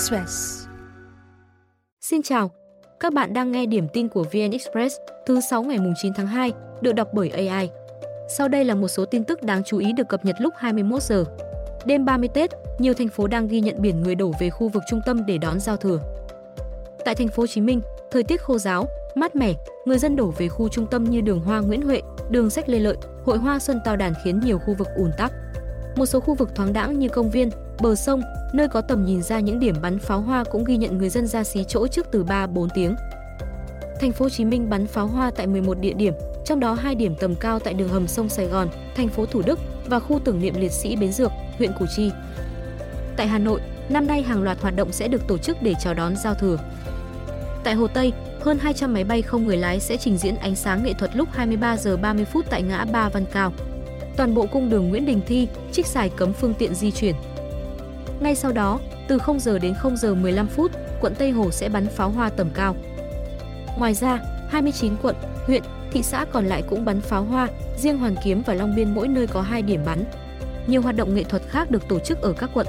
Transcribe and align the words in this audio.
Express. 0.00 0.66
Xin 2.00 2.22
chào, 2.22 2.50
các 3.00 3.12
bạn 3.12 3.32
đang 3.34 3.52
nghe 3.52 3.66
điểm 3.66 3.88
tin 3.92 4.08
của 4.08 4.22
VN 4.22 4.50
Express 4.50 4.96
thứ 5.26 5.40
6 5.40 5.62
ngày 5.62 5.78
9 6.02 6.12
tháng 6.14 6.26
2, 6.26 6.52
được 6.80 6.92
đọc 6.92 7.08
bởi 7.12 7.30
AI. 7.30 7.70
Sau 8.28 8.48
đây 8.48 8.64
là 8.64 8.74
một 8.74 8.88
số 8.88 9.04
tin 9.04 9.24
tức 9.24 9.42
đáng 9.42 9.62
chú 9.64 9.78
ý 9.78 9.92
được 9.92 10.08
cập 10.08 10.24
nhật 10.24 10.36
lúc 10.38 10.54
21 10.56 11.02
giờ. 11.02 11.24
Đêm 11.84 12.04
30 12.04 12.28
Tết, 12.34 12.50
nhiều 12.78 12.94
thành 12.94 13.08
phố 13.08 13.26
đang 13.26 13.48
ghi 13.48 13.60
nhận 13.60 13.82
biển 13.82 14.02
người 14.02 14.14
đổ 14.14 14.32
về 14.40 14.50
khu 14.50 14.68
vực 14.68 14.82
trung 14.90 15.00
tâm 15.06 15.26
để 15.26 15.38
đón 15.38 15.60
giao 15.60 15.76
thừa. 15.76 16.00
Tại 17.04 17.14
thành 17.14 17.28
phố 17.28 17.42
Hồ 17.42 17.46
Chí 17.46 17.60
Minh, 17.60 17.80
thời 18.10 18.22
tiết 18.22 18.42
khô 18.42 18.58
giáo, 18.58 18.86
mát 19.14 19.36
mẻ, 19.36 19.54
người 19.84 19.98
dân 19.98 20.16
đổ 20.16 20.32
về 20.38 20.48
khu 20.48 20.68
trung 20.68 20.86
tâm 20.90 21.04
như 21.04 21.20
đường 21.20 21.40
Hoa 21.40 21.60
Nguyễn 21.60 21.82
Huệ, 21.82 22.02
đường 22.30 22.50
Sách 22.50 22.68
Lê 22.68 22.78
Lợi, 22.78 22.96
hội 23.24 23.38
Hoa 23.38 23.58
Xuân 23.58 23.80
Tao 23.84 23.96
Đàn 23.96 24.12
khiến 24.24 24.40
nhiều 24.40 24.58
khu 24.58 24.74
vực 24.74 24.88
ùn 24.96 25.10
tắc. 25.18 25.32
Một 25.96 26.06
số 26.06 26.20
khu 26.20 26.34
vực 26.34 26.54
thoáng 26.54 26.72
đãng 26.72 26.98
như 26.98 27.08
công 27.08 27.30
viên, 27.30 27.50
bờ 27.82 27.94
sông, 27.94 28.22
nơi 28.52 28.68
có 28.68 28.80
tầm 28.80 29.04
nhìn 29.04 29.22
ra 29.22 29.40
những 29.40 29.60
điểm 29.60 29.74
bắn 29.82 29.98
pháo 29.98 30.20
hoa 30.20 30.44
cũng 30.44 30.64
ghi 30.64 30.76
nhận 30.76 30.98
người 30.98 31.08
dân 31.08 31.26
ra 31.26 31.44
xí 31.44 31.64
chỗ 31.64 31.86
trước 31.86 32.06
từ 32.12 32.24
3-4 32.24 32.68
tiếng. 32.74 32.96
Thành 34.00 34.12
phố 34.12 34.24
Hồ 34.24 34.28
Chí 34.28 34.44
Minh 34.44 34.70
bắn 34.70 34.86
pháo 34.86 35.06
hoa 35.06 35.30
tại 35.36 35.46
11 35.46 35.78
địa 35.80 35.92
điểm, 35.92 36.14
trong 36.44 36.60
đó 36.60 36.72
hai 36.74 36.94
điểm 36.94 37.14
tầm 37.20 37.34
cao 37.34 37.58
tại 37.58 37.74
đường 37.74 37.88
hầm 37.88 38.06
sông 38.06 38.28
Sài 38.28 38.46
Gòn, 38.46 38.68
thành 38.96 39.08
phố 39.08 39.26
Thủ 39.26 39.42
Đức 39.46 39.58
và 39.86 40.00
khu 40.00 40.20
tưởng 40.24 40.40
niệm 40.40 40.54
liệt 40.58 40.72
sĩ 40.72 40.96
Bến 40.96 41.12
Dược, 41.12 41.32
huyện 41.58 41.72
Củ 41.78 41.86
Chi. 41.96 42.10
Tại 43.16 43.26
Hà 43.28 43.38
Nội, 43.38 43.60
năm 43.88 44.06
nay 44.06 44.22
hàng 44.22 44.42
loạt 44.42 44.60
hoạt 44.60 44.76
động 44.76 44.92
sẽ 44.92 45.08
được 45.08 45.26
tổ 45.28 45.38
chức 45.38 45.62
để 45.62 45.74
chào 45.80 45.94
đón 45.94 46.16
giao 46.16 46.34
thừa. 46.34 46.58
Tại 47.64 47.74
Hồ 47.74 47.86
Tây, 47.86 48.12
hơn 48.40 48.58
200 48.58 48.94
máy 48.94 49.04
bay 49.04 49.22
không 49.22 49.46
người 49.46 49.56
lái 49.56 49.80
sẽ 49.80 49.96
trình 49.96 50.16
diễn 50.16 50.36
ánh 50.36 50.56
sáng 50.56 50.82
nghệ 50.82 50.92
thuật 50.92 51.16
lúc 51.16 51.28
23 51.32 51.76
giờ 51.76 51.96
30 51.96 52.24
phút 52.24 52.46
tại 52.50 52.62
ngã 52.62 52.84
Ba 52.84 53.08
Văn 53.08 53.24
Cao. 53.32 53.52
Toàn 54.16 54.34
bộ 54.34 54.46
cung 54.46 54.70
đường 54.70 54.88
Nguyễn 54.88 55.06
Đình 55.06 55.20
Thi, 55.26 55.48
trích 55.72 55.86
xài 55.86 56.08
cấm 56.08 56.32
phương 56.32 56.54
tiện 56.54 56.74
di 56.74 56.90
chuyển. 56.90 57.14
Ngay 58.20 58.34
sau 58.34 58.52
đó, 58.52 58.80
từ 59.08 59.18
0 59.18 59.40
giờ 59.40 59.58
đến 59.58 59.74
0 59.74 59.96
giờ 59.96 60.14
15 60.14 60.46
phút, 60.46 60.72
quận 61.00 61.14
Tây 61.18 61.30
Hồ 61.30 61.50
sẽ 61.50 61.68
bắn 61.68 61.86
pháo 61.86 62.10
hoa 62.10 62.30
tầm 62.30 62.50
cao. 62.54 62.76
Ngoài 63.78 63.94
ra, 63.94 64.18
29 64.48 64.92
quận, 65.02 65.16
huyện, 65.46 65.62
thị 65.92 66.02
xã 66.02 66.24
còn 66.32 66.46
lại 66.46 66.62
cũng 66.68 66.84
bắn 66.84 67.00
pháo 67.00 67.24
hoa, 67.24 67.48
riêng 67.76 67.98
Hoàn 67.98 68.14
Kiếm 68.24 68.42
và 68.46 68.54
Long 68.54 68.74
Biên 68.76 68.94
mỗi 68.94 69.08
nơi 69.08 69.26
có 69.26 69.42
2 69.42 69.62
điểm 69.62 69.80
bắn. 69.86 70.04
Nhiều 70.66 70.82
hoạt 70.82 70.96
động 70.96 71.14
nghệ 71.14 71.22
thuật 71.22 71.42
khác 71.48 71.70
được 71.70 71.88
tổ 71.88 71.98
chức 71.98 72.22
ở 72.22 72.32
các 72.32 72.50
quận. 72.54 72.66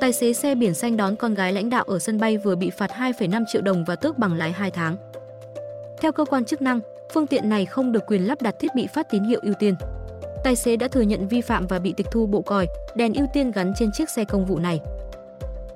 Tài 0.00 0.12
xế 0.12 0.32
xe 0.32 0.54
biển 0.54 0.74
xanh 0.74 0.96
đón 0.96 1.16
con 1.16 1.34
gái 1.34 1.52
lãnh 1.52 1.70
đạo 1.70 1.84
ở 1.84 1.98
sân 1.98 2.18
bay 2.18 2.38
vừa 2.38 2.56
bị 2.56 2.70
phạt 2.70 2.90
2,5 2.90 3.44
triệu 3.52 3.62
đồng 3.62 3.84
và 3.84 3.96
tước 3.96 4.18
bằng 4.18 4.34
lái 4.34 4.52
2 4.52 4.70
tháng. 4.70 4.96
Theo 6.00 6.12
cơ 6.12 6.24
quan 6.24 6.44
chức 6.44 6.62
năng, 6.62 6.80
phương 7.12 7.26
tiện 7.26 7.48
này 7.48 7.66
không 7.66 7.92
được 7.92 8.06
quyền 8.06 8.26
lắp 8.26 8.42
đặt 8.42 8.54
thiết 8.60 8.74
bị 8.74 8.86
phát 8.86 9.10
tín 9.10 9.24
hiệu 9.24 9.40
ưu 9.42 9.54
tiên. 9.54 9.74
Tài 10.46 10.56
xế 10.56 10.76
đã 10.76 10.88
thừa 10.88 11.00
nhận 11.00 11.28
vi 11.28 11.40
phạm 11.40 11.66
và 11.66 11.78
bị 11.78 11.92
tịch 11.96 12.06
thu 12.10 12.26
bộ 12.26 12.42
còi, 12.42 12.66
đèn 12.94 13.14
ưu 13.14 13.26
tiên 13.32 13.50
gắn 13.50 13.72
trên 13.78 13.90
chiếc 13.92 14.10
xe 14.10 14.24
công 14.24 14.44
vụ 14.44 14.58
này. 14.58 14.80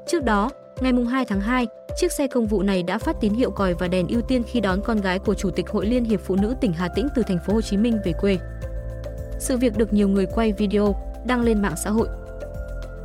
Trước 0.07 0.25
đó, 0.25 0.51
ngày 0.81 0.93
2 1.11 1.25
tháng 1.25 1.41
2, 1.41 1.67
chiếc 1.97 2.13
xe 2.13 2.27
công 2.27 2.47
vụ 2.47 2.63
này 2.63 2.83
đã 2.83 2.99
phát 2.99 3.17
tín 3.21 3.35
hiệu 3.35 3.51
còi 3.51 3.75
và 3.75 3.89
đèn 3.89 4.09
ưu 4.09 4.21
tiên 4.21 4.43
khi 4.47 4.61
đón 4.61 4.81
con 4.83 5.01
gái 5.01 5.19
của 5.19 5.35
Chủ 5.35 5.51
tịch 5.51 5.71
Hội 5.71 5.87
Liên 5.87 6.05
hiệp 6.05 6.21
Phụ 6.21 6.37
nữ 6.37 6.55
tỉnh 6.61 6.73
Hà 6.73 6.89
Tĩnh 6.89 7.09
từ 7.15 7.23
thành 7.23 7.39
phố 7.47 7.53
Hồ 7.53 7.61
Chí 7.61 7.77
Minh 7.77 7.99
về 8.05 8.13
quê. 8.21 8.39
Sự 9.39 9.57
việc 9.57 9.77
được 9.77 9.93
nhiều 9.93 10.09
người 10.09 10.27
quay 10.27 10.53
video, 10.53 10.95
đăng 11.27 11.43
lên 11.43 11.63
mạng 11.63 11.77
xã 11.85 11.91
hội. 11.91 12.09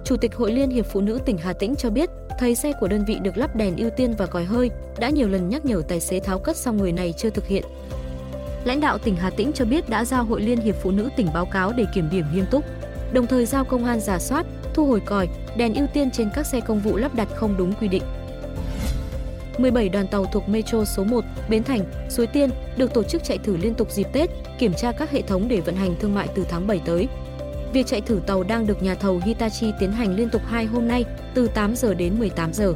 Chủ 0.03 0.17
tịch 0.17 0.35
Hội 0.35 0.51
Liên 0.51 0.69
hiệp 0.69 0.85
Phụ 0.85 1.01
nữ 1.01 1.19
tỉnh 1.25 1.37
Hà 1.37 1.53
Tĩnh 1.53 1.75
cho 1.75 1.89
biết, 1.89 2.09
thấy 2.39 2.55
xe 2.55 2.73
của 2.79 2.87
đơn 2.87 3.05
vị 3.07 3.19
được 3.21 3.37
lắp 3.37 3.55
đèn 3.55 3.77
ưu 3.77 3.89
tiên 3.89 4.13
và 4.17 4.25
còi 4.25 4.43
hơi, 4.43 4.69
đã 4.99 5.09
nhiều 5.09 5.27
lần 5.27 5.49
nhắc 5.49 5.65
nhở 5.65 5.81
tài 5.87 5.99
xế 5.99 6.19
tháo 6.19 6.39
cất 6.39 6.57
song 6.57 6.77
người 6.77 6.91
này 6.91 7.13
chưa 7.17 7.29
thực 7.29 7.47
hiện. 7.47 7.63
Lãnh 8.65 8.79
đạo 8.79 8.97
tỉnh 8.97 9.15
Hà 9.15 9.29
Tĩnh 9.29 9.51
cho 9.53 9.65
biết 9.65 9.89
đã 9.89 10.05
giao 10.05 10.23
Hội 10.23 10.41
Liên 10.41 10.61
hiệp 10.61 10.75
Phụ 10.81 10.91
nữ 10.91 11.09
tỉnh 11.15 11.27
báo 11.33 11.45
cáo 11.45 11.73
để 11.73 11.85
kiểm 11.93 12.09
điểm 12.11 12.25
nghiêm 12.33 12.45
túc, 12.51 12.65
đồng 13.13 13.27
thời 13.27 13.45
giao 13.45 13.65
công 13.65 13.85
an 13.85 13.99
giả 13.99 14.19
soát, 14.19 14.45
thu 14.73 14.85
hồi 14.85 14.99
còi, 15.05 15.29
đèn 15.57 15.75
ưu 15.75 15.87
tiên 15.93 16.11
trên 16.11 16.29
các 16.35 16.45
xe 16.45 16.59
công 16.59 16.79
vụ 16.79 16.97
lắp 16.97 17.15
đặt 17.15 17.27
không 17.35 17.57
đúng 17.57 17.73
quy 17.73 17.87
định. 17.87 18.03
17 19.57 19.89
đoàn 19.89 20.07
tàu 20.07 20.25
thuộc 20.25 20.49
Metro 20.49 20.85
số 20.85 21.03
1, 21.03 21.25
Bến 21.49 21.63
Thành, 21.63 21.81
Suối 22.09 22.27
Tiên 22.27 22.49
được 22.77 22.93
tổ 22.93 23.03
chức 23.03 23.23
chạy 23.23 23.37
thử 23.37 23.57
liên 23.57 23.73
tục 23.73 23.91
dịp 23.91 24.07
Tết, 24.13 24.29
kiểm 24.59 24.73
tra 24.73 24.91
các 24.91 25.11
hệ 25.11 25.21
thống 25.21 25.47
để 25.47 25.61
vận 25.61 25.75
hành 25.75 25.95
thương 25.99 26.15
mại 26.15 26.27
từ 26.35 26.45
tháng 26.49 26.67
7 26.67 26.81
tới. 26.85 27.07
Việc 27.73 27.87
chạy 27.87 28.01
thử 28.01 28.19
tàu 28.27 28.43
đang 28.43 28.67
được 28.67 28.83
nhà 28.83 28.95
thầu 28.95 29.21
Hitachi 29.25 29.71
tiến 29.79 29.91
hành 29.91 30.15
liên 30.15 30.29
tục 30.29 30.41
2 30.45 30.65
hôm 30.65 30.87
nay, 30.87 31.05
từ 31.33 31.47
8 31.47 31.75
giờ 31.75 31.93
đến 31.93 32.19
18 32.19 32.53
giờ. 32.53 32.73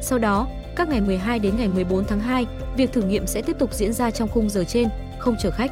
Sau 0.00 0.18
đó, 0.18 0.48
các 0.76 0.88
ngày 0.88 1.00
12 1.00 1.38
đến 1.38 1.54
ngày 1.58 1.68
14 1.68 2.04
tháng 2.04 2.20
2, 2.20 2.46
việc 2.76 2.92
thử 2.92 3.02
nghiệm 3.02 3.26
sẽ 3.26 3.42
tiếp 3.42 3.56
tục 3.58 3.74
diễn 3.74 3.92
ra 3.92 4.10
trong 4.10 4.28
khung 4.28 4.48
giờ 4.48 4.64
trên, 4.64 4.88
không 5.20 5.36
chở 5.38 5.50
khách. 5.50 5.70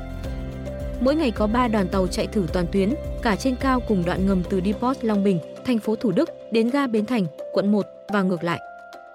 Mỗi 1.01 1.15
ngày 1.15 1.31
có 1.31 1.47
3 1.47 1.69
đoàn 1.69 1.89
tàu 1.89 2.07
chạy 2.07 2.27
thử 2.27 2.47
toàn 2.53 2.67
tuyến, 2.73 2.95
cả 3.23 3.37
trên 3.37 3.57
cao 3.57 3.81
cùng 3.89 4.05
đoạn 4.07 4.27
ngầm 4.27 4.43
từ 4.51 4.61
Depot 4.65 4.97
Long 5.03 5.25
Bình, 5.25 5.41
thành 5.65 5.79
phố 5.79 5.97
Thủ 5.97 6.13
Đức 6.13 6.31
đến 6.51 6.71
ga 6.71 6.87
Bến 6.87 7.07
Thành, 7.07 7.27
quận 7.53 7.73
1 7.73 7.87
và 8.13 8.23
ngược 8.23 8.45
lại. 8.45 8.61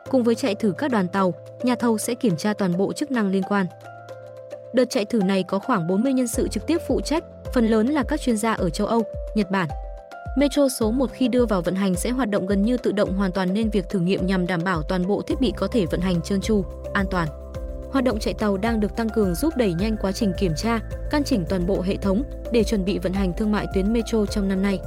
Cùng 0.10 0.24
với 0.24 0.36
chạy 0.36 0.56
thử 0.56 0.74
các 0.78 0.92
đoàn 0.92 1.08
tàu, 1.08 1.34
nhà 1.64 1.76
thầu 1.76 1.98
sẽ 1.98 2.16
kiểm 2.16 2.38
tra 2.38 2.54
toàn 2.54 2.78
bộ 2.78 2.94
chức 2.94 3.12
năng 3.12 3.28
liên 3.28 3.44
quan. 3.44 3.66
Đợt 4.74 4.86
chạy 4.90 5.06
thử 5.06 5.18
này 5.18 5.44
có 5.44 5.60
khoảng 5.60 5.88
40 5.88 6.14
nhân 6.14 6.28
sự 6.28 6.48
trực 6.48 6.68
tiếp 6.68 6.78
phụ 6.88 7.02
trách, 7.02 7.24
phần 7.54 7.68
lớn 7.68 7.88
là 7.88 8.04
các 8.04 8.22
chuyên 8.22 8.38
gia 8.38 8.54
ở 8.54 8.70
châu 8.70 8.88
Âu, 8.88 9.04
Nhật 9.36 9.52
Bản. 9.52 9.70
Metro 10.38 10.70
số 10.70 10.92
1 10.92 11.12
khi 11.14 11.28
đưa 11.28 11.46
vào 11.46 11.62
vận 11.62 11.76
hành 11.76 11.96
sẽ 11.96 12.10
hoạt 12.10 12.30
động 12.30 12.46
gần 12.46 12.62
như 12.62 12.78
tự 12.78 12.92
động 12.92 13.14
hoàn 13.14 13.32
toàn 13.32 13.54
nên 13.54 13.70
việc 13.70 13.90
thử 13.90 14.00
nghiệm 14.00 14.26
nhằm 14.26 14.48
đảm 14.48 14.64
bảo 14.64 14.84
toàn 14.84 15.08
bộ 15.08 15.22
thiết 15.22 15.40
bị 15.40 15.54
có 15.58 15.68
thể 15.68 15.86
vận 15.86 16.02
hành 16.02 16.22
trơn 16.22 16.42
tru, 16.42 16.66
an 16.94 17.06
toàn. 17.12 17.28
Hoạt 17.94 18.06
động 18.06 18.20
chạy 18.20 18.34
tàu 18.34 18.58
đang 18.58 18.80
được 18.80 18.96
tăng 18.96 19.10
cường 19.10 19.36
giúp 19.36 19.54
đẩy 19.58 19.74
nhanh 19.74 19.98
quá 20.02 20.12
trình 20.12 20.34
kiểm 20.38 20.52
tra, 20.58 20.80
căn 21.12 21.24
chỉnh 21.24 21.46
toàn 21.50 21.68
bộ 21.68 21.82
hệ 21.82 21.96
thống 21.96 22.24
để 22.52 22.64
chuẩn 22.64 22.86
bị 22.86 23.00
vận 23.00 23.14
hành 23.14 23.34
thương 23.38 23.52
mại 23.52 23.68
tuyến 23.74 23.94
Metro 23.94 24.26
trong 24.26 24.48
năm 24.48 24.62
nay. 24.62 24.80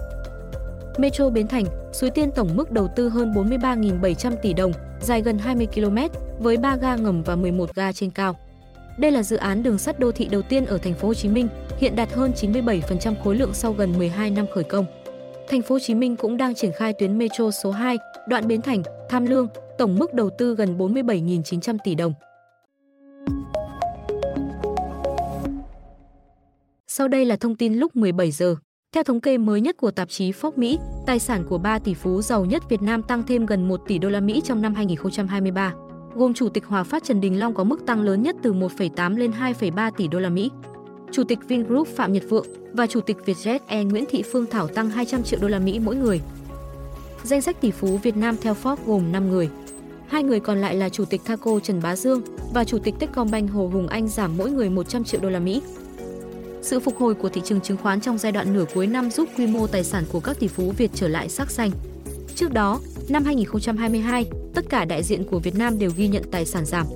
Metro 0.98 1.30
Bến 1.30 1.48
Thành, 1.48 1.64
Suối 1.92 2.10
Tiên 2.10 2.30
tổng 2.30 2.48
mức 2.54 2.70
đầu 2.70 2.88
tư 2.96 3.08
hơn 3.08 3.32
43.700 3.32 4.36
tỷ 4.42 4.52
đồng, 4.52 4.72
dài 5.00 5.22
gần 5.22 5.38
20 5.38 5.66
km, 5.74 5.98
với 6.38 6.56
3 6.56 6.76
ga 6.76 6.96
ngầm 6.96 7.22
và 7.22 7.36
11 7.36 7.74
ga 7.74 7.92
trên 7.92 8.10
cao. 8.10 8.36
Đây 8.98 9.10
là 9.10 9.22
dự 9.22 9.36
án 9.36 9.62
đường 9.62 9.78
sắt 9.78 9.98
đô 9.98 10.12
thị 10.12 10.28
đầu 10.30 10.42
tiên 10.42 10.66
ở 10.66 10.78
thành 10.78 10.94
phố 10.94 11.08
Hồ 11.08 11.14
Chí 11.14 11.28
Minh, 11.28 11.48
hiện 11.78 11.96
đạt 11.96 12.12
hơn 12.12 12.32
97% 12.40 13.14
khối 13.24 13.36
lượng 13.36 13.54
sau 13.54 13.72
gần 13.72 13.98
12 13.98 14.30
năm 14.30 14.46
khởi 14.54 14.64
công. 14.64 14.84
Thành 15.48 15.62
phố 15.62 15.74
Hồ 15.74 15.78
Chí 15.78 15.94
Minh 15.94 16.16
cũng 16.16 16.36
đang 16.36 16.54
triển 16.54 16.72
khai 16.72 16.92
tuyến 16.92 17.18
metro 17.18 17.50
số 17.50 17.70
2, 17.70 17.98
đoạn 18.28 18.48
Bến 18.48 18.62
Thành, 18.62 18.82
Tham 19.08 19.26
Lương, 19.26 19.48
tổng 19.78 19.96
mức 19.98 20.14
đầu 20.14 20.30
tư 20.30 20.54
gần 20.54 20.78
47.900 20.78 21.78
tỷ 21.84 21.94
đồng. 21.94 22.14
Sau 26.98 27.08
đây 27.08 27.24
là 27.24 27.36
thông 27.36 27.56
tin 27.56 27.74
lúc 27.74 27.96
17 27.96 28.30
giờ. 28.30 28.56
Theo 28.94 29.02
thống 29.02 29.20
kê 29.20 29.38
mới 29.38 29.60
nhất 29.60 29.76
của 29.76 29.90
tạp 29.90 30.08
chí 30.08 30.32
Forbes 30.32 30.52
Mỹ, 30.56 30.78
tài 31.06 31.18
sản 31.18 31.44
của 31.48 31.58
3 31.58 31.78
tỷ 31.78 31.94
phú 31.94 32.22
giàu 32.22 32.44
nhất 32.44 32.62
Việt 32.68 32.82
Nam 32.82 33.02
tăng 33.02 33.22
thêm 33.26 33.46
gần 33.46 33.68
1 33.68 33.80
tỷ 33.86 33.98
đô 33.98 34.08
la 34.08 34.20
Mỹ 34.20 34.42
trong 34.44 34.62
năm 34.62 34.74
2023, 34.74 35.74
gồm 36.14 36.34
Chủ 36.34 36.48
tịch 36.48 36.64
Hòa 36.64 36.84
Phát 36.84 37.04
Trần 37.04 37.20
Đình 37.20 37.38
Long 37.38 37.54
có 37.54 37.64
mức 37.64 37.86
tăng 37.86 38.02
lớn 38.02 38.22
nhất 38.22 38.36
từ 38.42 38.52
1,8 38.52 39.16
lên 39.16 39.30
2,3 39.30 39.90
tỷ 39.96 40.08
đô 40.08 40.18
la 40.18 40.28
Mỹ. 40.28 40.50
Chủ 41.12 41.24
tịch 41.24 41.38
Vingroup 41.48 41.88
Phạm 41.88 42.12
Nhật 42.12 42.22
Vượng 42.28 42.46
và 42.72 42.86
Chủ 42.86 43.00
tịch 43.00 43.16
Vietjet 43.26 43.58
Air 43.66 43.86
Nguyễn 43.86 44.04
Thị 44.08 44.22
Phương 44.32 44.46
Thảo 44.46 44.68
tăng 44.68 44.90
200 44.90 45.22
triệu 45.22 45.40
đô 45.42 45.48
la 45.48 45.58
Mỹ 45.58 45.78
mỗi 45.78 45.96
người. 45.96 46.20
Danh 47.22 47.42
sách 47.42 47.60
tỷ 47.60 47.70
phú 47.70 47.98
Việt 48.02 48.16
Nam 48.16 48.36
theo 48.40 48.54
Forbes 48.62 48.86
gồm 48.86 49.12
5 49.12 49.30
người. 49.30 49.48
Hai 50.08 50.22
người 50.22 50.40
còn 50.40 50.58
lại 50.58 50.74
là 50.74 50.88
Chủ 50.88 51.04
tịch 51.04 51.20
Thaco 51.24 51.60
Trần 51.60 51.80
Bá 51.82 51.96
Dương 51.96 52.22
và 52.54 52.64
Chủ 52.64 52.78
tịch 52.78 52.94
Techcombank 52.98 53.50
Hồ 53.50 53.70
Hùng 53.72 53.86
Anh 53.86 54.08
giảm 54.08 54.36
mỗi 54.36 54.50
người 54.50 54.70
100 54.70 55.04
triệu 55.04 55.20
đô 55.20 55.30
la 55.30 55.40
Mỹ. 55.40 55.62
Sự 56.66 56.80
phục 56.80 56.98
hồi 56.98 57.14
của 57.14 57.28
thị 57.28 57.40
trường 57.44 57.60
chứng 57.60 57.76
khoán 57.76 58.00
trong 58.00 58.18
giai 58.18 58.32
đoạn 58.32 58.54
nửa 58.54 58.64
cuối 58.74 58.86
năm 58.86 59.10
giúp 59.10 59.28
quy 59.38 59.46
mô 59.46 59.66
tài 59.66 59.84
sản 59.84 60.04
của 60.12 60.20
các 60.20 60.40
tỷ 60.40 60.48
phú 60.48 60.72
Việt 60.76 60.90
trở 60.94 61.08
lại 61.08 61.28
sắc 61.28 61.50
xanh. 61.50 61.70
Trước 62.34 62.52
đó, 62.52 62.80
năm 63.08 63.24
2022, 63.24 64.26
tất 64.54 64.64
cả 64.68 64.84
đại 64.84 65.02
diện 65.02 65.24
của 65.24 65.38
Việt 65.38 65.54
Nam 65.54 65.78
đều 65.78 65.90
ghi 65.96 66.08
nhận 66.08 66.22
tài 66.30 66.46
sản 66.46 66.64
giảm. 66.64 66.86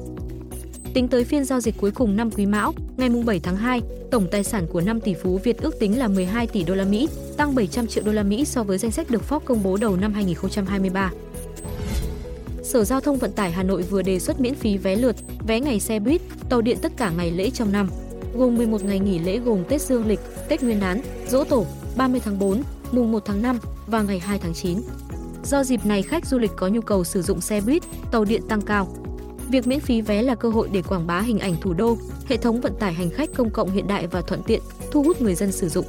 Tính 0.95 1.09
tới 1.09 1.25
phiên 1.25 1.45
giao 1.45 1.61
dịch 1.61 1.75
cuối 1.81 1.91
cùng 1.91 2.17
năm 2.17 2.31
Quý 2.31 2.47
Mão, 2.47 2.73
ngày 2.97 3.09
7 3.27 3.41
tháng 3.41 3.57
2, 3.57 3.81
tổng 4.11 4.27
tài 4.31 4.45
sản 4.45 4.67
của 4.73 4.81
5 4.81 5.01
tỷ 5.01 5.15
phú 5.15 5.41
Việt 5.45 5.59
ước 5.63 5.79
tính 5.81 5.99
là 5.99 6.09
12 6.09 6.47
tỷ 6.47 6.65
đô 6.65 6.75
la 6.75 6.85
Mỹ, 6.85 7.09
tăng 7.37 7.55
700 7.55 7.87
triệu 7.87 8.05
đô 8.05 8.13
la 8.13 8.23
Mỹ 8.23 8.45
so 8.45 8.63
với 8.63 8.79
danh 8.79 8.91
sách 8.91 9.11
được 9.11 9.23
Forbes 9.29 9.41
công 9.41 9.63
bố 9.63 9.77
đầu 9.77 9.97
năm 9.97 10.13
2023. 10.13 11.13
Sở 12.63 12.85
Giao 12.85 13.01
thông 13.01 13.19
Vận 13.19 13.33
tải 13.33 13.51
Hà 13.51 13.63
Nội 13.63 13.83
vừa 13.83 14.03
đề 14.03 14.19
xuất 14.19 14.41
miễn 14.41 14.55
phí 14.55 14.77
vé 14.77 14.97
lượt, 14.97 15.17
vé 15.47 15.61
ngày 15.61 15.81
xe 15.81 15.99
buýt, 15.99 16.21
tàu 16.49 16.61
điện 16.61 16.79
tất 16.83 16.93
cả 16.97 17.13
ngày 17.17 17.31
lễ 17.31 17.51
trong 17.51 17.73
năm 17.73 17.89
gồm 18.35 18.57
11 18.57 18.85
ngày 18.85 18.99
nghỉ 18.99 19.19
lễ 19.19 19.39
gồm 19.39 19.65
Tết 19.69 19.83
Dương 19.83 20.07
lịch, 20.07 20.21
Tết 20.49 20.63
Nguyên 20.63 20.81
đán, 20.81 21.01
Dỗ 21.29 21.45
Tổ, 21.45 21.67
30 21.97 22.21
tháng 22.25 22.39
4, 22.39 22.63
mùng 22.93 23.13
1 23.13 23.23
tháng 23.25 23.43
5 23.43 23.59
và 23.87 24.03
ngày 24.03 24.19
2 24.19 24.39
tháng 24.39 24.55
9. 24.55 24.79
Do 25.45 25.65
dịp 25.65 25.87
này 25.87 26.03
khách 26.03 26.27
du 26.27 26.39
lịch 26.39 26.51
có 26.57 26.69
nhu 26.69 26.81
cầu 26.81 27.05
sử 27.05 27.23
dụng 27.23 27.41
xe 27.41 27.61
buýt, 27.61 27.83
tàu 28.11 28.25
điện 28.25 28.43
tăng 28.49 28.61
cao. 28.61 28.89
Việc 29.49 29.67
miễn 29.67 29.81
phí 29.81 30.01
vé 30.01 30.23
là 30.23 30.35
cơ 30.35 30.49
hội 30.49 30.69
để 30.73 30.83
quảng 30.83 31.07
bá 31.07 31.21
hình 31.21 31.39
ảnh 31.39 31.55
thủ 31.61 31.73
đô, 31.73 31.97
hệ 32.27 32.37
thống 32.37 32.61
vận 32.61 32.73
tải 32.79 32.93
hành 32.93 33.11
khách 33.11 33.31
công 33.37 33.51
cộng 33.51 33.71
hiện 33.71 33.87
đại 33.87 34.07
và 34.07 34.21
thuận 34.21 34.43
tiện, 34.43 34.61
thu 34.91 35.03
hút 35.03 35.23
người 35.23 35.35
dân 35.35 35.53
sử 35.53 35.69
dụng. 35.69 35.87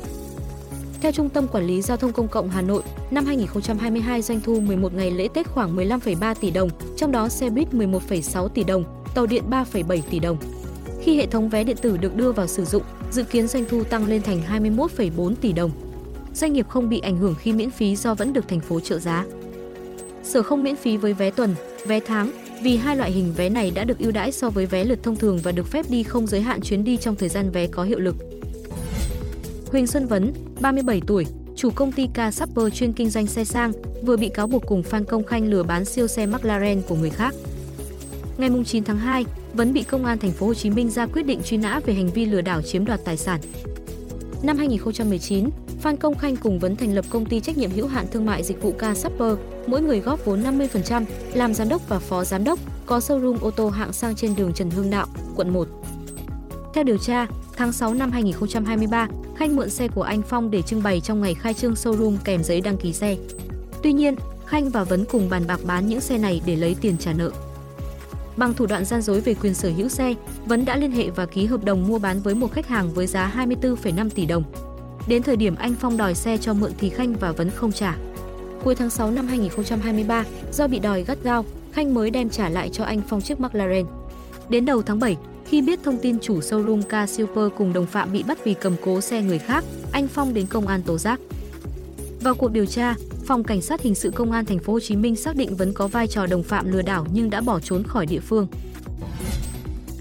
Theo 1.02 1.12
Trung 1.12 1.30
tâm 1.30 1.48
Quản 1.48 1.68
lý 1.68 1.82
Giao 1.82 1.98
thông 1.98 2.14
Công 2.14 2.28
cộng 2.28 2.50
Hà 2.50 2.62
Nội, 2.62 2.84
năm 3.12 3.26
2022 3.26 4.22
doanh 4.22 4.42
thu 4.42 4.60
11 4.60 4.94
ngày 4.94 5.12
lễ 5.12 5.28
Tết 5.34 5.48
khoảng 5.48 5.76
15,3 5.78 6.36
tỷ 6.36 6.52
đồng, 6.52 6.70
trong 6.98 7.12
đó 7.12 7.30
xe 7.30 7.50
buýt 7.50 7.74
11,6 7.74 8.48
tỷ 8.48 8.64
đồng, 8.64 8.84
tàu 9.16 9.26
điện 9.26 9.44
3,7 9.50 10.02
tỷ 10.10 10.20
đồng. 10.20 10.38
Khi 11.02 11.18
hệ 11.18 11.26
thống 11.26 11.50
vé 11.50 11.64
điện 11.64 11.78
tử 11.82 11.98
được 11.98 12.16
đưa 12.16 12.32
vào 12.32 12.48
sử 12.48 12.66
dụng, 12.66 12.84
dự 13.12 13.24
kiến 13.24 13.48
doanh 13.48 13.66
thu 13.70 13.84
tăng 13.84 14.06
lên 14.06 14.22
thành 14.22 14.42
21,4 14.66 15.36
tỷ 15.36 15.54
đồng. 15.54 15.72
Doanh 16.34 16.54
nghiệp 16.54 16.68
không 16.70 16.90
bị 16.90 17.00
ảnh 17.00 17.18
hưởng 17.18 17.36
khi 17.40 17.54
miễn 17.54 17.72
phí 17.72 17.96
do 17.96 18.14
vẫn 18.14 18.34
được 18.34 18.48
thành 18.48 18.60
phố 18.60 18.80
trợ 18.80 19.00
giá. 19.00 19.26
Sở 20.24 20.44
không 20.44 20.64
miễn 20.64 20.76
phí 20.76 20.98
với 20.98 21.14
vé 21.14 21.32
tuần, 21.32 21.56
vé 21.86 22.00
tháng, 22.00 22.32
vì 22.64 22.78
hai 22.78 22.98
loại 22.98 23.12
hình 23.12 23.34
vé 23.38 23.50
này 23.50 23.72
đã 23.72 23.84
được 23.84 24.00
ưu 24.00 24.12
đãi 24.12 24.32
so 24.32 24.50
với 24.50 24.66
vé 24.66 24.84
lượt 24.84 25.04
thông 25.04 25.16
thường 25.16 25.40
và 25.44 25.52
được 25.52 25.68
phép 25.68 25.86
đi 25.90 26.04
không 26.04 26.28
giới 26.28 26.42
hạn 26.42 26.62
chuyến 26.62 26.84
đi 26.84 26.98
trong 26.98 27.16
thời 27.16 27.30
gian 27.30 27.52
vé 27.52 27.68
có 27.68 27.84
hiệu 27.84 28.00
lực. 28.00 28.16
Huỳnh 29.72 29.88
Xuân 29.88 30.08
Vấn, 30.08 30.34
37 30.60 31.02
tuổi, 31.08 31.26
chủ 31.56 31.70
công 31.76 31.92
ty 31.92 32.08
Car 32.14 32.36
Supper 32.36 32.74
chuyên 32.74 32.94
kinh 32.94 33.10
doanh 33.10 33.28
xe 33.28 33.46
sang, 33.46 33.72
vừa 34.04 34.18
bị 34.18 34.30
cáo 34.30 34.48
buộc 34.48 34.66
cùng 34.66 34.84
Phan 34.84 35.06
Công 35.06 35.24
Khanh 35.24 35.50
lừa 35.50 35.64
bán 35.64 35.86
siêu 35.86 36.08
xe 36.08 36.26
McLaren 36.26 36.82
của 36.88 36.96
người 36.96 37.10
khác. 37.10 37.36
Ngày 38.38 38.50
9 38.66 38.84
tháng 38.84 38.98
2, 38.98 39.26
Vấn 39.54 39.74
bị 39.74 39.84
công 39.84 40.06
an 40.06 40.18
thành 40.18 40.32
phố 40.32 40.48
Hồ 40.48 40.54
Chí 40.54 40.70
Minh 40.70 40.90
ra 40.90 41.06
quyết 41.06 41.24
định 41.24 41.42
truy 41.44 41.58
nã 41.58 41.80
về 41.86 41.94
hành 41.94 42.08
vi 42.08 42.26
lừa 42.26 42.42
đảo 42.42 42.62
chiếm 42.62 42.86
đoạt 42.86 43.00
tài 43.06 43.18
sản. 43.18 43.40
Năm 44.44 44.58
2019, 44.58 45.50
Phan 45.82 45.98
Công 45.98 46.18
Khanh 46.18 46.36
cùng 46.36 46.60
Vấn 46.60 46.76
thành 46.76 46.94
lập 46.94 47.06
công 47.10 47.26
ty 47.26 47.40
trách 47.40 47.58
nhiệm 47.58 47.72
hữu 47.72 47.88
hạn 47.88 48.06
thương 48.12 48.26
mại 48.26 48.44
dịch 48.44 48.62
vụ 48.62 48.72
Car 48.72 48.98
Supper, 48.98 49.34
mỗi 49.68 49.82
người 49.82 50.00
góp 50.00 50.26
vốn 50.26 50.44
50%, 50.44 51.06
làm 51.34 51.54
giám 51.54 51.70
đốc 51.70 51.90
và 51.90 52.00
phó 52.00 52.24
giám 52.24 52.44
đốc, 52.44 52.60
có 52.86 53.00
showroom 53.00 53.38
ô 53.42 53.52
tô 53.52 53.70
hạng 53.70 53.94
sang 53.94 54.16
trên 54.16 54.36
đường 54.36 54.54
Trần 54.54 54.70
Hưng 54.70 54.90
Đạo, 54.90 55.08
quận 55.36 55.54
1. 55.54 55.68
Theo 56.74 56.84
điều 56.84 56.98
tra, 56.98 57.28
tháng 57.58 57.72
6 57.72 57.94
năm 57.94 58.12
2023, 58.12 59.08
Khanh 59.38 59.56
mượn 59.56 59.70
xe 59.70 59.88
của 59.88 60.04
anh 60.04 60.22
Phong 60.22 60.52
để 60.52 60.62
trưng 60.62 60.84
bày 60.84 61.02
trong 61.02 61.22
ngày 61.22 61.34
khai 61.34 61.54
trương 61.54 61.74
showroom 61.74 62.18
kèm 62.24 62.44
giấy 62.44 62.62
đăng 62.62 62.78
ký 62.78 62.94
xe. 62.94 63.18
Tuy 63.84 63.94
nhiên, 63.94 64.16
Khanh 64.46 64.70
và 64.70 64.84
Vấn 64.84 65.06
cùng 65.06 65.30
bàn 65.30 65.44
bạc 65.48 65.60
bán 65.66 65.88
những 65.88 66.02
xe 66.02 66.18
này 66.18 66.42
để 66.46 66.56
lấy 66.56 66.76
tiền 66.82 66.98
trả 66.98 67.14
nợ. 67.14 67.32
Bằng 68.38 68.54
thủ 68.54 68.66
đoạn 68.66 68.86
gian 68.86 69.02
dối 69.02 69.22
về 69.22 69.34
quyền 69.34 69.54
sở 69.54 69.72
hữu 69.78 69.90
xe, 69.90 70.14
Vấn 70.46 70.66
đã 70.66 70.76
liên 70.78 70.92
hệ 70.92 71.10
và 71.10 71.26
ký 71.26 71.46
hợp 71.46 71.64
đồng 71.64 71.88
mua 71.88 72.00
bán 72.00 72.22
với 72.22 72.36
một 72.36 72.52
khách 72.54 72.68
hàng 72.68 72.94
với 72.94 73.08
giá 73.08 73.34
24,5 73.38 74.10
tỷ 74.10 74.26
đồng. 74.26 74.44
Đến 75.08 75.24
thời 75.24 75.36
điểm 75.36 75.56
anh 75.56 75.76
Phong 75.80 75.98
đòi 75.98 76.16
xe 76.16 76.38
cho 76.38 76.54
mượn 76.54 76.72
thì 76.78 76.90
Khanh 76.90 77.14
và 77.14 77.32
Vấn 77.32 77.50
không 77.50 77.72
trả. 77.72 77.98
Cuối 78.64 78.76
tháng 78.76 78.90
6 78.90 79.12
năm 79.12 79.28
2023, 79.28 80.26
do 80.54 80.68
bị 80.68 80.80
đòi 80.80 81.04
gắt 81.04 81.18
gao, 81.24 81.46
Khanh 81.72 81.94
mới 81.94 82.10
đem 82.10 82.30
trả 82.30 82.50
lại 82.50 82.70
cho 82.70 82.84
anh 82.84 83.02
Phong 83.08 83.22
chiếc 83.22 83.40
McLaren. 83.40 83.86
Đến 84.50 84.66
đầu 84.66 84.82
tháng 84.82 85.00
7, 85.00 85.18
khi 85.46 85.62
biết 85.62 85.80
thông 85.84 85.98
tin 85.98 86.20
chủ 86.20 86.40
showroom 86.40 86.82
Car 86.82 87.10
Super 87.10 87.46
cùng 87.58 87.74
đồng 87.74 87.86
phạm 87.86 88.12
bị 88.12 88.24
bắt 88.24 88.38
vì 88.44 88.54
cầm 88.54 88.76
cố 88.84 89.02
xe 89.02 89.22
người 89.22 89.40
khác, 89.40 89.64
anh 89.92 90.08
Phong 90.08 90.34
đến 90.34 90.46
công 90.48 90.68
an 90.68 90.82
tố 90.82 90.98
giác. 90.98 91.20
Vào 92.22 92.36
cuộc 92.36 92.52
điều 92.52 92.66
tra, 92.66 92.96
Phòng 93.26 93.44
Cảnh 93.44 93.62
sát 93.62 93.82
hình 93.82 93.96
sự 93.96 94.12
Công 94.12 94.32
an 94.32 94.46
thành 94.46 94.60
phố 94.60 94.74
Hồ 94.74 94.80
Chí 94.80 94.96
Minh 94.96 95.16
xác 95.16 95.36
định 95.36 95.56
vẫn 95.56 95.74
có 95.74 95.88
vai 95.88 96.08
trò 96.08 96.26
đồng 96.26 96.44
phạm 96.44 96.72
lừa 96.72 96.82
đảo 96.82 97.08
nhưng 97.14 97.30
đã 97.30 97.42
bỏ 97.42 97.60
trốn 97.60 97.84
khỏi 97.84 98.06
địa 98.06 98.20
phương. 98.20 98.48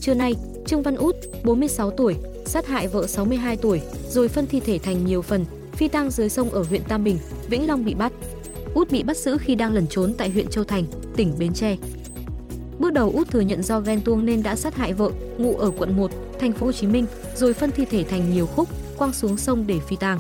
Trưa 0.01 0.15
nay, 0.15 0.35
Trương 0.67 0.83
Văn 0.83 0.97
Út, 0.97 1.17
46 1.45 1.91
tuổi, 1.91 2.17
sát 2.47 2.67
hại 2.67 2.89
vợ 2.89 3.07
62 3.07 3.57
tuổi, 3.57 3.81
rồi 4.09 4.29
phân 4.29 4.47
thi 4.47 4.61
thể 4.61 4.79
thành 4.79 5.05
nhiều 5.05 5.23
phần, 5.23 5.45
phi 5.73 5.89
tang 5.89 6.11
dưới 6.11 6.29
sông 6.29 6.51
ở 6.51 6.63
huyện 6.63 6.83
Tam 6.89 7.05
Bình, 7.05 7.19
Vĩnh 7.49 7.67
Long 7.67 7.85
bị 7.85 7.95
bắt. 7.95 8.13
Út 8.75 8.91
bị 8.91 9.03
bắt 9.03 9.17
giữ 9.17 9.39
khi 9.39 9.55
đang 9.55 9.73
lẩn 9.73 9.87
trốn 9.87 10.15
tại 10.19 10.31
huyện 10.31 10.49
Châu 10.49 10.65
Thành, 10.65 10.85
tỉnh 11.17 11.35
Bến 11.39 11.53
Tre. 11.53 11.77
Bước 12.79 12.93
đầu 12.93 13.11
Út 13.15 13.31
thừa 13.31 13.41
nhận 13.41 13.63
do 13.63 13.81
ghen 13.81 14.01
tuông 14.01 14.27
nên 14.27 14.43
đã 14.43 14.57
sát 14.57 14.77
hại 14.77 14.93
vợ, 14.93 15.11
ngụ 15.39 15.57
ở 15.57 15.71
quận 15.71 15.97
1, 15.97 16.11
thành 16.41 16.53
phố 16.53 16.67
Hồ 16.67 16.73
Chí 16.73 16.87
Minh, 16.87 17.07
rồi 17.37 17.55
phân 17.55 17.71
thi 17.71 17.85
thể 17.85 18.05
thành 18.05 18.33
nhiều 18.33 18.47
khúc, 18.47 18.69
quăng 18.99 19.13
xuống 19.13 19.37
sông 19.37 19.67
để 19.67 19.79
phi 19.89 19.97
tang. 19.97 20.19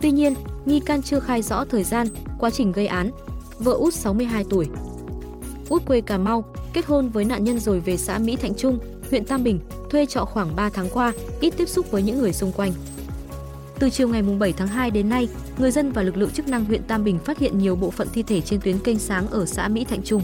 Tuy 0.00 0.10
nhiên, 0.10 0.34
nghi 0.64 0.80
can 0.80 1.02
chưa 1.02 1.20
khai 1.20 1.42
rõ 1.42 1.64
thời 1.64 1.84
gian, 1.84 2.06
quá 2.38 2.50
trình 2.50 2.72
gây 2.72 2.86
án. 2.86 3.10
Vợ 3.58 3.72
Út 3.72 3.94
62 3.94 4.44
tuổi. 4.50 4.68
Út 5.68 5.86
quê 5.86 6.00
Cà 6.00 6.18
Mau, 6.18 6.44
kết 6.72 6.86
hôn 6.86 7.08
với 7.08 7.24
nạn 7.24 7.44
nhân 7.44 7.58
rồi 7.58 7.80
về 7.80 7.96
xã 7.96 8.18
Mỹ 8.18 8.36
Thạnh 8.36 8.54
Trung, 8.54 8.78
huyện 9.10 9.24
Tam 9.24 9.44
Bình, 9.44 9.60
thuê 9.90 10.06
trọ 10.06 10.24
khoảng 10.24 10.56
3 10.56 10.70
tháng 10.70 10.88
qua, 10.92 11.12
ít 11.40 11.54
tiếp 11.56 11.68
xúc 11.68 11.90
với 11.90 12.02
những 12.02 12.18
người 12.18 12.32
xung 12.32 12.52
quanh. 12.52 12.72
Từ 13.78 13.90
chiều 13.90 14.08
ngày 14.08 14.22
7 14.22 14.52
tháng 14.52 14.68
2 14.68 14.90
đến 14.90 15.08
nay, 15.08 15.28
người 15.58 15.70
dân 15.70 15.92
và 15.92 16.02
lực 16.02 16.16
lượng 16.16 16.30
chức 16.30 16.48
năng 16.48 16.64
huyện 16.64 16.82
Tam 16.82 17.04
Bình 17.04 17.18
phát 17.18 17.38
hiện 17.38 17.58
nhiều 17.58 17.76
bộ 17.76 17.90
phận 17.90 18.08
thi 18.12 18.22
thể 18.22 18.40
trên 18.40 18.60
tuyến 18.60 18.78
kênh 18.78 18.98
sáng 18.98 19.26
ở 19.30 19.46
xã 19.46 19.68
Mỹ 19.68 19.84
Thạnh 19.84 20.02
Trung. 20.02 20.22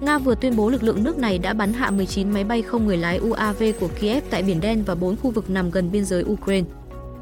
Nga 0.00 0.18
vừa 0.18 0.34
tuyên 0.34 0.56
bố 0.56 0.70
lực 0.70 0.82
lượng 0.82 1.04
nước 1.04 1.18
này 1.18 1.38
đã 1.38 1.52
bắn 1.52 1.72
hạ 1.72 1.90
19 1.90 2.30
máy 2.30 2.44
bay 2.44 2.62
không 2.62 2.86
người 2.86 2.96
lái 2.96 3.18
UAV 3.18 3.62
của 3.80 3.88
Kiev 4.00 4.24
tại 4.30 4.42
Biển 4.42 4.60
Đen 4.60 4.82
và 4.86 4.94
4 4.94 5.16
khu 5.16 5.30
vực 5.30 5.50
nằm 5.50 5.70
gần 5.70 5.90
biên 5.90 6.04
giới 6.04 6.24
Ukraine. 6.24 6.66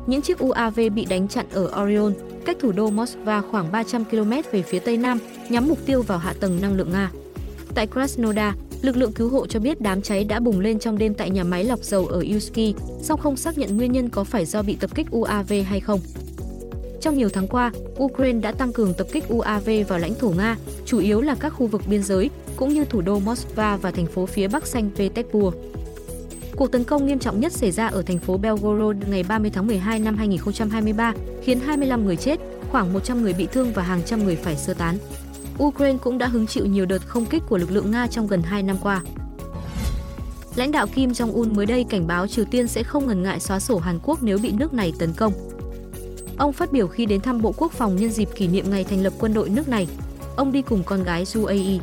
Những 0.06 0.22
chiếc 0.22 0.38
UAV 0.38 0.80
bị 0.94 1.04
đánh 1.04 1.28
chặn 1.28 1.46
ở 1.52 1.82
Orion, 1.82 2.12
cách 2.44 2.56
thủ 2.60 2.72
đô 2.72 2.90
Moscow 2.90 3.42
khoảng 3.50 3.72
300 3.72 4.04
km 4.04 4.30
về 4.52 4.62
phía 4.62 4.78
tây 4.78 4.96
nam, 4.96 5.18
nhắm 5.48 5.68
mục 5.68 5.78
tiêu 5.86 6.02
vào 6.02 6.18
hạ 6.18 6.34
tầng 6.40 6.58
năng 6.62 6.74
lượng 6.76 6.92
Nga. 6.92 7.10
Tại 7.74 7.86
Krasnodar, 7.86 8.54
lực 8.82 8.96
lượng 8.96 9.12
cứu 9.12 9.28
hộ 9.28 9.46
cho 9.46 9.60
biết 9.60 9.80
đám 9.80 10.02
cháy 10.02 10.24
đã 10.24 10.40
bùng 10.40 10.60
lên 10.60 10.78
trong 10.78 10.98
đêm 10.98 11.14
tại 11.14 11.30
nhà 11.30 11.44
máy 11.44 11.64
lọc 11.64 11.78
dầu 11.82 12.06
ở 12.06 12.24
Yusky, 12.32 12.74
song 13.02 13.20
không 13.20 13.36
xác 13.36 13.58
nhận 13.58 13.76
nguyên 13.76 13.92
nhân 13.92 14.08
có 14.08 14.24
phải 14.24 14.44
do 14.44 14.62
bị 14.62 14.76
tập 14.80 14.90
kích 14.94 15.06
UAV 15.10 15.52
hay 15.66 15.80
không. 15.80 16.00
Trong 17.00 17.16
nhiều 17.18 17.28
tháng 17.28 17.48
qua, 17.48 17.72
Ukraine 18.02 18.40
đã 18.40 18.52
tăng 18.52 18.72
cường 18.72 18.94
tập 18.94 19.06
kích 19.12 19.28
UAV 19.28 19.70
vào 19.88 19.98
lãnh 19.98 20.14
thổ 20.14 20.28
Nga, 20.30 20.56
chủ 20.84 20.98
yếu 20.98 21.20
là 21.20 21.34
các 21.34 21.50
khu 21.50 21.66
vực 21.66 21.82
biên 21.86 22.02
giới, 22.02 22.30
cũng 22.56 22.68
như 22.68 22.84
thủ 22.84 23.00
đô 23.00 23.20
Moscow 23.20 23.76
và 23.76 23.90
thành 23.90 24.06
phố 24.06 24.26
phía 24.26 24.48
bắc 24.48 24.66
Saint 24.66 24.96
Petersburg. 24.96 25.56
Cuộc 26.56 26.72
tấn 26.72 26.84
công 26.84 27.06
nghiêm 27.06 27.18
trọng 27.18 27.40
nhất 27.40 27.52
xảy 27.52 27.70
ra 27.70 27.86
ở 27.86 28.02
thành 28.02 28.18
phố 28.18 28.36
Belgorod 28.36 28.96
ngày 29.08 29.22
30 29.22 29.50
tháng 29.54 29.66
12 29.66 29.98
năm 29.98 30.16
2023, 30.16 31.12
khiến 31.42 31.60
25 31.60 32.04
người 32.04 32.16
chết, 32.16 32.40
khoảng 32.70 32.92
100 32.92 33.22
người 33.22 33.32
bị 33.32 33.48
thương 33.52 33.72
và 33.72 33.82
hàng 33.82 34.02
trăm 34.06 34.24
người 34.24 34.36
phải 34.36 34.56
sơ 34.56 34.74
tán. 34.74 34.98
Ukraine 35.62 35.98
cũng 36.02 36.18
đã 36.18 36.26
hứng 36.26 36.46
chịu 36.46 36.66
nhiều 36.66 36.86
đợt 36.86 37.06
không 37.06 37.26
kích 37.26 37.42
của 37.48 37.58
lực 37.58 37.70
lượng 37.70 37.90
Nga 37.90 38.06
trong 38.06 38.26
gần 38.26 38.42
2 38.42 38.62
năm 38.62 38.76
qua. 38.82 39.02
Lãnh 40.54 40.72
đạo 40.72 40.86
Kim 40.86 41.10
Jong-un 41.10 41.54
mới 41.54 41.66
đây 41.66 41.84
cảnh 41.84 42.06
báo 42.06 42.26
Triều 42.26 42.44
Tiên 42.44 42.68
sẽ 42.68 42.82
không 42.82 43.06
ngần 43.06 43.22
ngại 43.22 43.40
xóa 43.40 43.60
sổ 43.60 43.78
Hàn 43.78 43.98
Quốc 44.02 44.22
nếu 44.22 44.38
bị 44.38 44.52
nước 44.52 44.74
này 44.74 44.92
tấn 44.98 45.12
công. 45.12 45.32
Ông 46.38 46.52
phát 46.52 46.72
biểu 46.72 46.88
khi 46.88 47.06
đến 47.06 47.20
thăm 47.20 47.42
Bộ 47.42 47.54
Quốc 47.56 47.72
phòng 47.72 47.96
nhân 47.96 48.10
dịp 48.10 48.28
kỷ 48.34 48.48
niệm 48.48 48.70
ngày 48.70 48.84
thành 48.84 49.02
lập 49.02 49.12
quân 49.18 49.34
đội 49.34 49.48
nước 49.48 49.68
này. 49.68 49.88
Ông 50.36 50.52
đi 50.52 50.62
cùng 50.62 50.82
con 50.84 51.04
gái 51.04 51.24
UAE. 51.34 51.78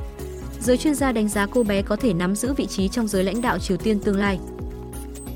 Giới 0.62 0.78
chuyên 0.78 0.96
gia 0.96 1.12
đánh 1.12 1.30
giá 1.30 1.46
cô 1.46 1.64
bé 1.64 1.82
có 1.82 1.96
thể 1.96 2.14
nắm 2.14 2.36
giữ 2.36 2.54
vị 2.54 2.66
trí 2.66 2.88
trong 2.88 3.08
giới 3.08 3.24
lãnh 3.24 3.42
đạo 3.42 3.60
Triều 3.60 3.78
Tiên 3.78 4.00
tương 4.00 4.18
lai. 4.18 4.40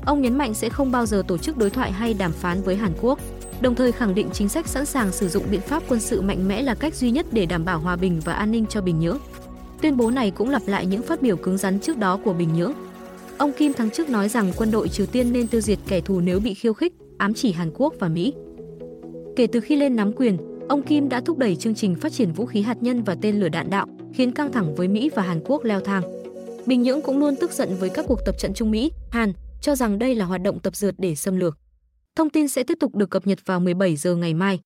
Ông 0.06 0.22
nhấn 0.22 0.38
mạnh 0.38 0.54
sẽ 0.54 0.68
không 0.68 0.90
bao 0.90 1.06
giờ 1.06 1.22
tổ 1.28 1.38
chức 1.38 1.56
đối 1.56 1.70
thoại 1.70 1.92
hay 1.92 2.14
đàm 2.14 2.32
phán 2.32 2.62
với 2.62 2.76
Hàn 2.76 2.92
Quốc, 3.00 3.18
đồng 3.60 3.74
thời 3.74 3.92
khẳng 3.92 4.14
định 4.14 4.28
chính 4.32 4.48
sách 4.48 4.68
sẵn 4.68 4.86
sàng 4.86 5.12
sử 5.12 5.28
dụng 5.28 5.44
biện 5.50 5.60
pháp 5.60 5.82
quân 5.88 6.00
sự 6.00 6.20
mạnh 6.20 6.48
mẽ 6.48 6.62
là 6.62 6.74
cách 6.74 6.94
duy 6.94 7.10
nhất 7.10 7.26
để 7.32 7.46
đảm 7.46 7.64
bảo 7.64 7.78
hòa 7.78 7.96
bình 7.96 8.20
và 8.24 8.32
an 8.32 8.50
ninh 8.50 8.66
cho 8.66 8.80
Bình 8.80 9.00
Nhưỡng. 9.00 9.18
Tuyên 9.82 9.96
bố 9.96 10.10
này 10.10 10.30
cũng 10.30 10.50
lặp 10.50 10.62
lại 10.66 10.86
những 10.86 11.02
phát 11.02 11.22
biểu 11.22 11.36
cứng 11.36 11.58
rắn 11.58 11.80
trước 11.80 11.98
đó 11.98 12.18
của 12.24 12.32
Bình 12.32 12.48
Nhưỡng. 12.54 12.72
Ông 13.38 13.52
Kim 13.52 13.72
tháng 13.72 13.90
trước 13.90 14.10
nói 14.10 14.28
rằng 14.28 14.52
quân 14.56 14.70
đội 14.70 14.88
Triều 14.88 15.06
Tiên 15.06 15.32
nên 15.32 15.46
tiêu 15.46 15.60
diệt 15.60 15.78
kẻ 15.88 16.00
thù 16.00 16.20
nếu 16.20 16.40
bị 16.40 16.54
khiêu 16.54 16.72
khích, 16.72 16.92
ám 17.18 17.34
chỉ 17.34 17.52
Hàn 17.52 17.70
Quốc 17.74 17.94
và 17.98 18.08
Mỹ. 18.08 18.32
Kể 19.36 19.46
từ 19.46 19.60
khi 19.60 19.76
lên 19.76 19.96
nắm 19.96 20.12
quyền, 20.12 20.38
ông 20.68 20.82
Kim 20.82 21.08
đã 21.08 21.20
thúc 21.20 21.38
đẩy 21.38 21.56
chương 21.56 21.74
trình 21.74 21.94
phát 21.94 22.12
triển 22.12 22.32
vũ 22.32 22.46
khí 22.46 22.62
hạt 22.62 22.82
nhân 22.82 23.02
và 23.02 23.16
tên 23.20 23.40
lửa 23.40 23.48
đạn 23.48 23.70
đạo, 23.70 23.86
khiến 24.14 24.32
căng 24.32 24.52
thẳng 24.52 24.74
với 24.74 24.88
Mỹ 24.88 25.10
và 25.14 25.22
Hàn 25.22 25.40
Quốc 25.44 25.64
leo 25.64 25.80
thang. 25.80 26.02
Bình 26.66 26.82
Nhưỡng 26.82 27.02
cũng 27.02 27.18
luôn 27.18 27.34
tức 27.40 27.52
giận 27.52 27.76
với 27.80 27.90
các 27.90 28.04
cuộc 28.08 28.20
tập 28.26 28.34
trận 28.38 28.54
Trung 28.54 28.70
Mỹ, 28.70 28.92
Hàn, 29.10 29.32
cho 29.64 29.74
rằng 29.74 29.98
đây 29.98 30.14
là 30.14 30.24
hoạt 30.24 30.42
động 30.42 30.60
tập 30.60 30.76
dượt 30.76 30.94
để 30.98 31.14
xâm 31.14 31.36
lược. 31.36 31.58
Thông 32.16 32.30
tin 32.30 32.48
sẽ 32.48 32.62
tiếp 32.64 32.78
tục 32.80 32.94
được 32.94 33.10
cập 33.10 33.26
nhật 33.26 33.38
vào 33.46 33.60
17 33.60 33.96
giờ 33.96 34.16
ngày 34.16 34.34
mai. 34.34 34.60